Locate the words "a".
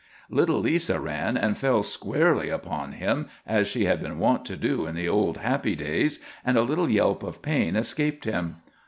6.57-6.63